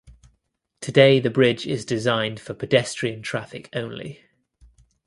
Today 0.81 1.19
the 1.19 1.29
bridge 1.29 1.67
is 1.67 1.85
designed 1.85 2.39
for 2.39 2.55
pedestrian 2.55 3.21
traffic 3.21 3.69
only. 3.71 4.25